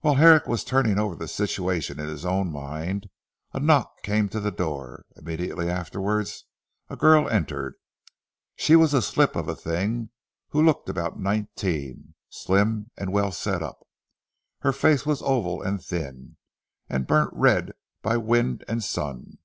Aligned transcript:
While 0.00 0.16
Herrick 0.16 0.48
was 0.48 0.64
turning 0.64 0.98
over 0.98 1.14
the 1.14 1.28
situation 1.28 2.00
in 2.00 2.08
his 2.08 2.24
own 2.24 2.50
mind, 2.50 3.08
a 3.52 3.60
knock 3.60 4.02
came 4.02 4.28
to 4.30 4.40
the 4.40 4.50
door, 4.50 5.04
immediately 5.14 5.70
afterwards 5.70 6.46
a 6.90 6.96
girl 6.96 7.28
entered. 7.28 7.76
She 8.56 8.74
was 8.74 8.92
a 8.92 9.00
slip 9.00 9.36
of 9.36 9.46
a 9.48 9.54
thing, 9.54 10.10
who 10.48 10.60
looked 10.64 10.88
about 10.88 11.20
nineteen, 11.20 12.14
slim 12.28 12.90
and 12.96 13.12
well 13.12 13.30
set 13.30 13.62
up. 13.62 13.86
Her 14.62 14.72
face 14.72 15.06
was 15.06 15.22
oval 15.22 15.62
and 15.62 15.80
thin, 15.80 16.38
and 16.88 17.06
burnt 17.06 17.30
red 17.32 17.70
by 18.02 18.16
wind 18.16 18.64
and 18.66 18.82
sun. 18.82 19.38